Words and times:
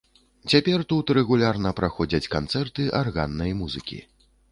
Цяпер 0.51 0.79
тут 0.93 1.11
рэгулярна 1.17 1.73
праходзяць 1.79 2.31
канцэрты 2.35 2.87
арганнай 3.01 3.51
музыкі. 3.61 4.01